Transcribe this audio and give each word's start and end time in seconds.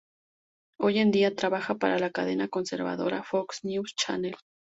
Hoy 0.79 0.97
en 0.97 1.11
día, 1.11 1.35
trabaja 1.35 1.75
para 1.75 1.99
la 1.99 2.09
cadena 2.09 2.47
conservadora 2.47 3.21
Fox 3.21 3.59
News 3.61 3.93
Channel. 3.95 4.35